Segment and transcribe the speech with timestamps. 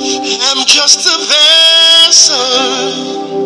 [0.00, 3.37] I'm just a vessel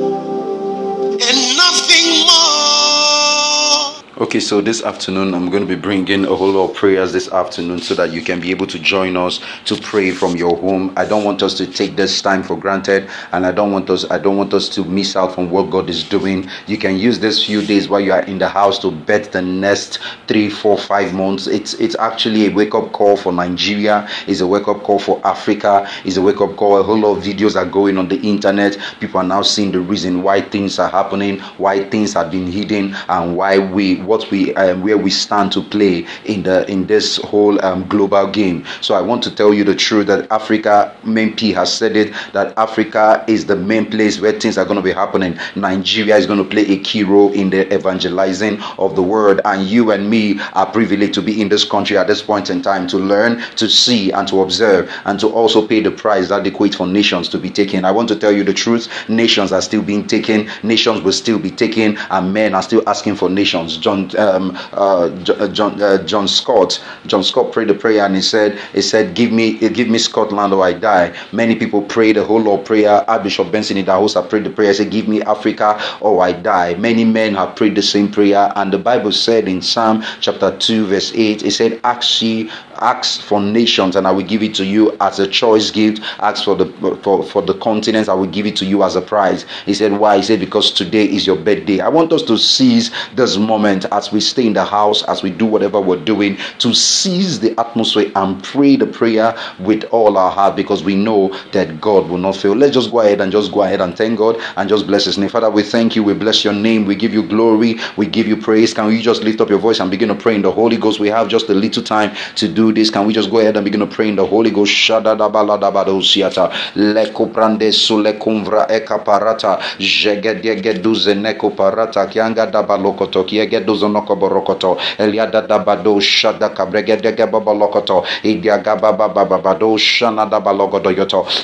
[4.22, 7.29] Okay, so this afternoon I'm going to be bringing a whole lot of prayers this
[7.32, 10.93] afternoon so that you can be able to join us to pray from your home.
[10.96, 14.09] I don't want us to take this time for granted, and I don't want us
[14.12, 16.48] I don't want us to miss out from what God is doing.
[16.69, 19.43] You can use this few days while you are in the house to bet the
[19.43, 19.98] next
[20.29, 21.48] three, four, five months.
[21.48, 24.09] It's it's actually a wake up call for Nigeria.
[24.29, 25.91] It's a wake up call for Africa.
[26.04, 26.79] It's a wake up call.
[26.79, 28.78] A whole lot of videos are going on the internet.
[29.00, 32.95] People are now seeing the reason why things are happening, why things have been hidden,
[33.09, 37.16] and why we what we um, where we stand to play in the in this
[37.30, 38.65] whole um, global game.
[38.83, 40.95] So I want to tell you the truth that Africa,
[41.37, 44.83] P has said it that Africa is the main place where things are going to
[44.83, 45.39] be happening.
[45.56, 49.67] Nigeria is going to play a key role in the evangelizing of the world, and
[49.67, 52.87] you and me are privileged to be in this country at this point in time
[52.89, 56.87] to learn, to see, and to observe, and to also pay the price adequate for
[56.87, 57.84] nations to be taken.
[57.84, 61.39] I want to tell you the truth: nations are still being taken, nations will still
[61.39, 63.79] be taken, and men are still asking for nations.
[63.79, 65.08] John um, uh,
[65.48, 69.33] John uh, John Scott John Scott prayed a prayer and he said he said give
[69.33, 71.14] me give me Scotland or I die.
[71.33, 73.05] Many people prayed the whole of prayer.
[73.08, 74.69] Archbishop Benson in Idahosa prayed the prayer.
[74.69, 76.75] He said give me Africa or I die.
[76.75, 80.86] Many men have prayed the same prayer and the Bible said in Psalm chapter two
[80.86, 82.50] verse eight it said ask ye
[82.83, 86.02] ask for nations and I will give it to you as a choice gift.
[86.19, 86.66] Ask for the
[87.02, 89.47] for, for the continents, I will give it to you as a prize.
[89.66, 90.16] He said, Why?
[90.16, 91.80] He said, Because today is your birthday.
[91.80, 95.30] I want us to seize this moment as we stay in the house, as we
[95.30, 100.30] do whatever we're doing, to seize the atmosphere and pray the prayer with all our
[100.30, 102.55] heart because we know that God will not fail.
[102.55, 105.19] Let's just go ahead and just go ahead and thank God and just bless his
[105.19, 105.28] name.
[105.28, 108.36] Father, we thank you, we bless your name, we give you glory, we give you
[108.36, 108.74] praise.
[108.74, 111.00] Can you just lift up your voice and begin to pray in the Holy Ghost?
[111.00, 112.91] We have just a little time to do this.
[112.91, 114.73] Can we just go ahead and begin to pray in the Holy Ghost?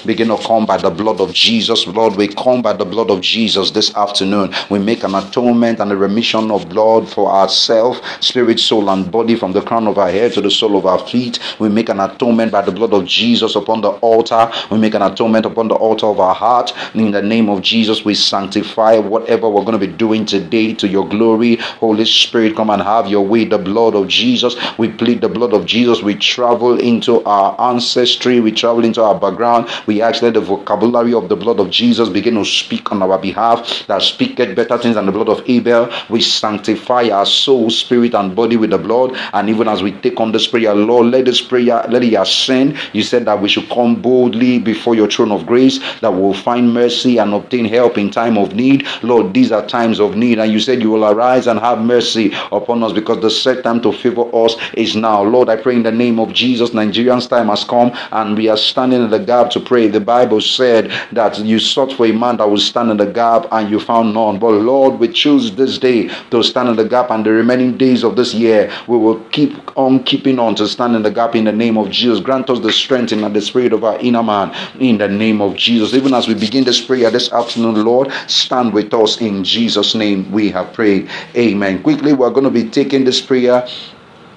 [0.06, 1.86] Begin to come by the blood of Jesus.
[1.86, 4.52] Lord, we come by the blood of Jesus this afternoon.
[4.70, 9.34] We make an atonement and a remission of blood for ourselves, spirit, soul, and body
[9.36, 11.38] from the crown of our head to the sole of our feet.
[11.58, 14.50] We make an atonement by the blood of Jesus upon the altar.
[14.70, 16.74] We make an atonement upon the altar of our heart.
[16.94, 20.88] In the name of Jesus, we sanctify whatever we're going to be doing today to
[20.88, 21.56] your glory.
[21.56, 23.44] Holy Spirit, come and have your way.
[23.44, 24.56] The blood of Jesus.
[24.78, 26.02] We plead the blood of Jesus.
[26.02, 28.40] We travel into our ancestry.
[28.40, 29.69] We travel into our background.
[29.86, 33.19] We ask that the vocabulary of the blood of Jesus begin to speak on our
[33.19, 33.86] behalf.
[33.86, 35.90] That speaketh better things than the blood of Abel.
[36.10, 39.16] We sanctify our soul, spirit, and body with the blood.
[39.32, 42.78] And even as we take on this prayer, Lord, let this prayer, let it ascend.
[42.92, 46.72] You said that we should come boldly before your throne of grace, that we'll find
[46.72, 48.86] mercy and obtain help in time of need.
[49.03, 50.38] Lord, these are times of need.
[50.38, 53.81] And you said you will arise and have mercy upon us because the set time
[53.82, 55.22] to favor us is now.
[55.22, 58.56] Lord, I pray in the name of Jesus, Nigerian's time has come and we are
[58.56, 59.88] standing in the gap to pray.
[59.88, 63.47] The Bible said that you sought for a man that would stand in the gap
[63.53, 64.38] and you found none.
[64.38, 68.04] But Lord, we choose this day to stand in the gap and the remaining days
[68.04, 71.44] of this year, we will keep on keeping on to stand in the gap in
[71.44, 72.21] the name of Jesus.
[72.21, 75.56] Grant us the strength and the spirit of our inner man in the name of
[75.56, 75.94] Jesus.
[75.94, 80.31] Even as we begin this prayer this afternoon, Lord, stand with us in Jesus' name.
[80.31, 81.09] We have prayed.
[81.37, 81.82] Amen.
[81.82, 83.66] Quickly, we're going to be taking this prayer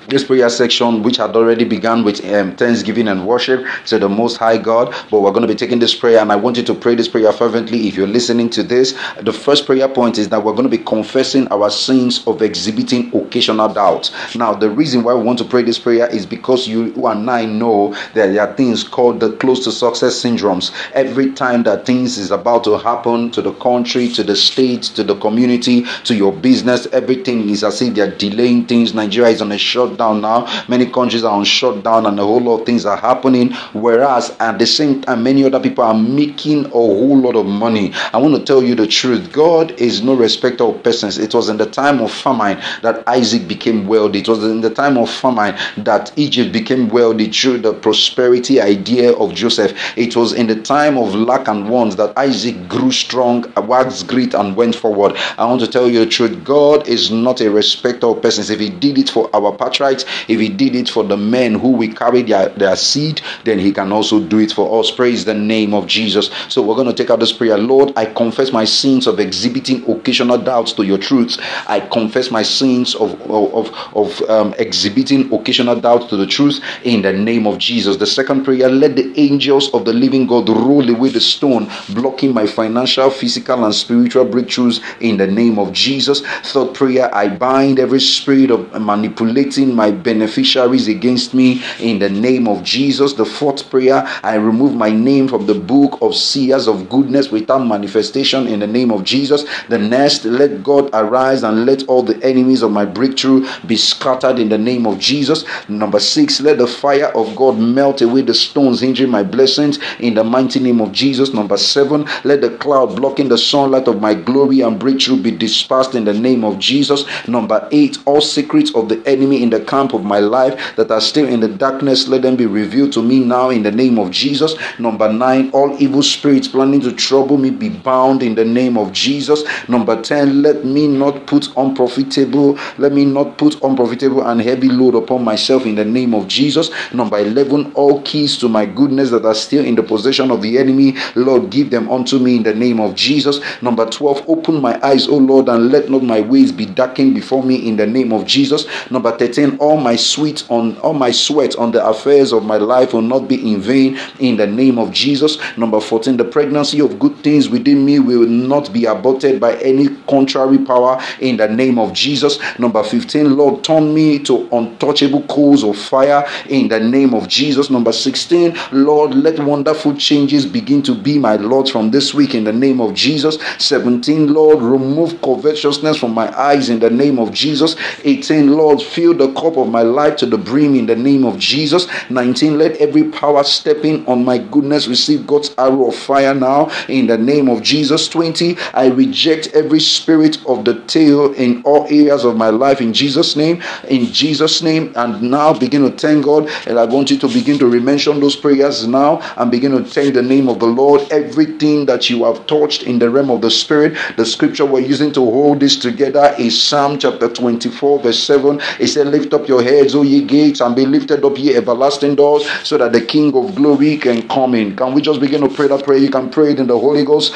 [0.07, 4.37] this prayer section, which had already begun with um, thanksgiving and worship to the Most
[4.37, 4.93] High God.
[5.09, 7.07] But we're going to be taking this prayer, and I want you to pray this
[7.07, 7.87] prayer fervently.
[7.87, 10.83] If you're listening to this, the first prayer point is that we're going to be
[10.83, 14.11] confessing our sins of exhibiting occasional doubt.
[14.35, 17.45] Now, the reason why we want to pray this prayer is because you and I
[17.45, 20.71] know that there are things called the close to success syndromes.
[20.93, 25.03] Every time that things is about to happen to the country, to the state, to
[25.03, 28.93] the community, to your business, everything is as if they're delaying things.
[28.93, 30.47] Nigeria is on a short shutdown now.
[30.67, 33.53] Many countries are on shutdown and a whole lot of things are happening.
[33.73, 37.93] Whereas at the same time, many other people are making a whole lot of money.
[38.13, 39.31] I want to tell you the truth.
[39.31, 41.17] God is no respecter of persons.
[41.17, 44.19] It was in the time of famine that Isaac became wealthy.
[44.19, 49.13] It was in the time of famine that Egypt became wealthy through the prosperity idea
[49.13, 49.77] of Joseph.
[49.97, 54.33] It was in the time of lack and want that Isaac grew strong, waxed great,
[54.33, 55.15] and went forward.
[55.37, 56.43] I want to tell you the truth.
[56.43, 58.49] God is not a respecter of persons.
[58.49, 61.71] If He did it for our patriarchs, If he did it for the men who
[61.71, 64.91] we carry their, their seed, then he can also do it for us.
[64.91, 66.29] Praise the name of Jesus.
[66.47, 67.57] So we're going to take out this prayer.
[67.57, 71.37] Lord, I confess my sins of exhibiting occasional doubts to your truth.
[71.67, 77.01] I confess my sins of, of, of um, exhibiting occasional doubts to the truth in
[77.01, 77.97] the name of Jesus.
[77.97, 82.33] The second prayer, let the angels of the living God roll away the stone blocking
[82.33, 86.21] my financial, physical, and spiritual breakthroughs in the name of Jesus.
[86.43, 92.47] Third prayer, I bind every spirit of manipulating my beneficiaries against me in the name
[92.47, 93.13] of Jesus.
[93.13, 97.65] The fourth prayer, I remove my name from the book of seers of goodness without
[97.65, 99.45] manifestation in the name of Jesus.
[99.69, 104.39] The next, let God arise and let all the enemies of my breakthrough be scattered
[104.39, 105.45] in the name of Jesus.
[105.69, 110.13] Number six, let the fire of God melt away the stones hindering my blessings in
[110.13, 111.33] the mighty name of Jesus.
[111.33, 115.95] Number seven, let the cloud blocking the sunlight of my glory and breakthrough be dispersed
[115.95, 117.05] in the name of Jesus.
[117.27, 121.01] Number eight, all secrets of the enemy in the camp of my life that are
[121.01, 124.11] still in the darkness, let them be revealed to me now in the name of
[124.11, 124.55] Jesus.
[124.79, 128.91] Number nine, all evil spirits planning to trouble me be bound in the name of
[128.91, 129.43] Jesus.
[129.67, 134.95] Number 10, let me not put unprofitable, let me not put unprofitable and heavy load
[134.95, 136.71] upon myself in the name of Jesus.
[136.93, 140.57] Number 11, all keys to my goodness that are still in the possession of the
[140.57, 143.39] enemy, Lord, give them unto me in the name of Jesus.
[143.61, 147.43] Number 12, open my eyes, O Lord, and let not my ways be darkened before
[147.43, 148.65] me in the name of Jesus.
[148.89, 149.15] Number
[149.51, 153.01] 13, all my sweat on all my sweat on the affairs of my life will
[153.01, 155.37] not be in vain in the name of Jesus.
[155.57, 159.89] Number 14, the pregnancy of good things within me will not be aborted by any
[160.07, 162.39] contrary power in the name of Jesus.
[162.59, 167.69] Number 15, Lord, turn me to untouchable coals of fire in the name of Jesus.
[167.69, 172.43] Number 16, Lord, let wonderful changes begin to be my Lord from this week in
[172.43, 173.37] the name of Jesus.
[173.59, 177.75] 17, Lord, remove covetousness from my eyes in the name of Jesus.
[178.03, 181.39] 18, Lord, fill the cup of my life to the brim in the name of
[181.39, 181.87] Jesus.
[182.09, 187.07] 19, let every power stepping on my goodness receive God's arrow of fire now in
[187.07, 188.07] the name of Jesus.
[188.07, 192.93] 20, I reject every spirit of the tail in all areas of my life in
[192.93, 193.63] Jesus' name.
[193.87, 194.93] In Jesus' name.
[194.95, 196.49] And now begin to thank God.
[196.67, 200.13] And I want you to begin to mention those prayers now and begin to thank
[200.13, 201.01] the name of the Lord.
[201.11, 205.11] Everything that you have touched in the realm of the Spirit, the scripture we're using
[205.13, 208.59] to hold this together is Psalm chapter 24, verse 7.
[208.79, 212.15] It said, Lift up your heads, O ye gates, and be lifted up, ye everlasting
[212.15, 214.75] doors, so that the King of glory can come in.
[214.75, 215.99] Can we just begin to pray that prayer?
[215.99, 217.33] You can pray it in the Holy Ghost.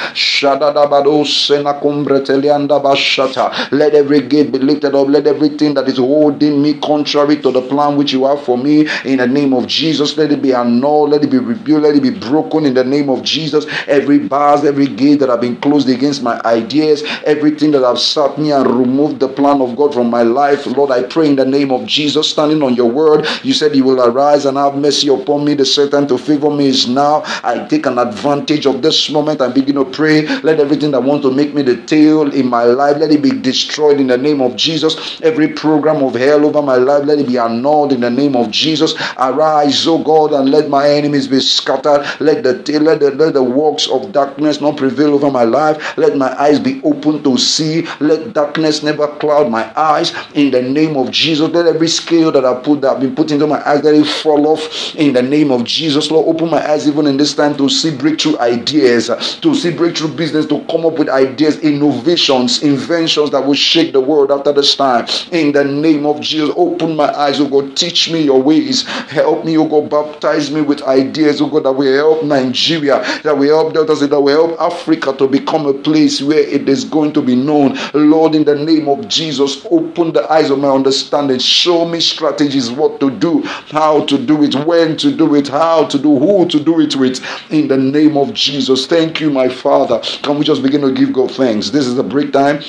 [3.71, 5.07] Let every gate be lifted up.
[5.07, 8.87] Let everything that is holding me contrary to the plan which you have for me
[9.03, 10.17] in the name of Jesus.
[10.17, 11.11] Let it be annulled.
[11.11, 11.83] Let it be rebuked.
[11.83, 13.65] Let it be broken in the name of Jesus.
[13.87, 18.37] Every bars, every gate that have been closed against my ideas, everything that have stopped
[18.37, 20.65] me and removed the plan of God from my life.
[20.65, 23.27] Lord, I pray in the name of Jesus, standing on your word.
[23.43, 25.53] You said you will arise and have mercy upon me.
[25.55, 27.23] The Satan to favor me is now.
[27.43, 30.27] I take an advantage of this moment and begin to pray.
[30.41, 33.31] Let everything that wants to make me the tail in my life, let it be
[33.31, 35.21] destroyed in the name of Jesus.
[35.21, 38.51] Every program of hell over my life, let it be annulled in the name of
[38.51, 38.93] Jesus.
[39.17, 42.05] Arise, O God, and let my enemies be scattered.
[42.19, 45.97] Let the let the, let the works of darkness not prevail over my life.
[45.97, 47.87] Let my eyes be open to see.
[47.99, 50.13] Let darkness never cloud my eyes.
[50.33, 53.31] In the name of Jesus, let every scale that I put that have been put
[53.31, 54.95] into my eyes, let it fall off.
[54.95, 57.95] In the name of Jesus, Lord, open my eyes even in this time to see
[57.95, 59.07] breakthrough ideas,
[59.41, 64.01] to see breakthrough business, to come up with ideas, innovations, inventions that will shake the
[64.01, 65.07] world after this time.
[65.31, 68.87] In the name of Jesus, open my eyes, oh God, teach me your ways.
[68.87, 73.37] Help me, oh God, baptize me with ideas, oh God, that will help Nigeria, that
[73.37, 76.83] will help Delta State, that will help Africa to become a place where it is
[76.83, 77.77] going to be known.
[77.93, 81.39] Lord, in the name of Jesus, open the eyes of my understanding.
[81.55, 85.85] Show me strategies, what to do, how to do it, when to do it, how
[85.85, 87.25] to do, who to do it with.
[87.49, 88.85] In the name of Jesus.
[88.85, 89.99] Thank you, my Father.
[90.21, 91.69] Can we just begin to give God thanks?
[91.69, 92.61] This is the break time.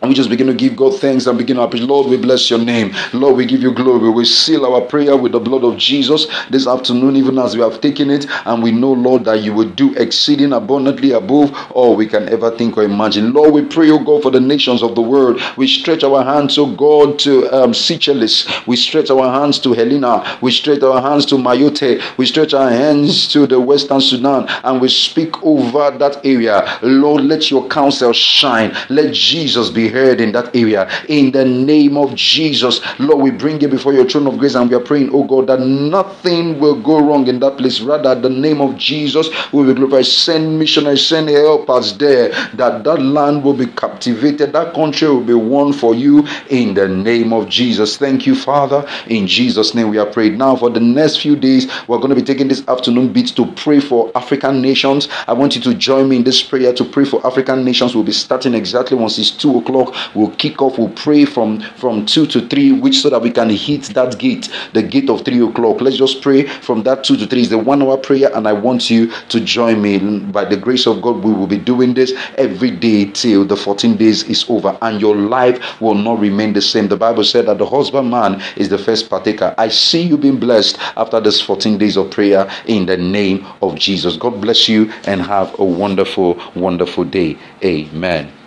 [0.00, 1.88] And we just begin to give God thanks and begin to appreciate.
[1.88, 2.94] Lord, we bless your name.
[3.12, 4.10] Lord, we give you glory.
[4.10, 7.80] We seal our prayer with the blood of Jesus this afternoon, even as we have
[7.80, 8.26] taken it.
[8.46, 12.50] And we know, Lord, that you will do exceeding abundantly above all we can ever
[12.56, 13.32] think or imagine.
[13.32, 15.40] Lord, we pray, oh God, for the nations of the world.
[15.56, 18.46] We stretch our hands, oh God, to um, Seychelles.
[18.66, 20.38] We stretch our hands to Helena.
[20.40, 22.00] We stretch our hands to Mayotte.
[22.16, 24.46] We stretch our hands to the Western Sudan.
[24.62, 26.78] And we speak over that area.
[26.82, 28.76] Lord, let your counsel shine.
[28.88, 30.88] Let Jesus be heard in that area.
[31.08, 34.68] In the name of Jesus, Lord, we bring you before your throne of grace and
[34.68, 37.80] we are praying, oh God, that nothing will go wrong in that place.
[37.80, 40.06] Rather, the name of Jesus will be glorified.
[40.06, 45.34] Send missionaries, send helpers there, that that land will be captivated, that country will be
[45.34, 47.96] won for you in the name of Jesus.
[47.96, 48.86] Thank you, Father.
[49.06, 50.36] In Jesus' name, we are prayed.
[50.36, 53.46] Now, for the next few days, we're going to be taking this afternoon beat to
[53.52, 55.08] pray for African nations.
[55.26, 57.94] I want you to join me in this prayer to pray for African nations.
[57.94, 59.77] We'll be starting exactly once it's two o'clock.
[60.14, 60.78] We'll kick off.
[60.78, 64.48] We'll pray from from two to three, which so that we can hit that gate,
[64.72, 65.80] the gate of three o'clock.
[65.80, 67.42] Let's just pray from that two to three.
[67.42, 69.98] Is the one hour prayer, and I want you to join me.
[69.98, 73.96] By the grace of God, we will be doing this every day till the 14
[73.96, 76.88] days is over, and your life will not remain the same.
[76.88, 79.54] The Bible said that the husbandman is the first partaker.
[79.58, 83.76] I see you being blessed after this 14 days of prayer in the name of
[83.76, 84.16] Jesus.
[84.16, 87.38] God bless you and have a wonderful, wonderful day.
[87.64, 88.37] Amen.